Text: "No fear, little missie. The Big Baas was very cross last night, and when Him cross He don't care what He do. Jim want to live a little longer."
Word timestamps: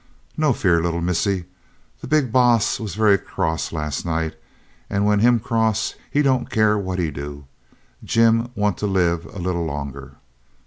"No 0.35 0.51
fear, 0.51 0.81
little 0.81 0.99
missie. 0.99 1.45
The 1.99 2.07
Big 2.07 2.31
Baas 2.31 2.79
was 2.79 2.95
very 2.95 3.19
cross 3.19 3.71
last 3.71 4.03
night, 4.03 4.33
and 4.89 5.05
when 5.05 5.19
Him 5.19 5.39
cross 5.39 5.93
He 6.09 6.23
don't 6.23 6.49
care 6.49 6.75
what 6.75 6.97
He 6.97 7.11
do. 7.11 7.45
Jim 8.03 8.49
want 8.55 8.79
to 8.79 8.87
live 8.87 9.27
a 9.27 9.37
little 9.37 9.63
longer." 9.63 10.13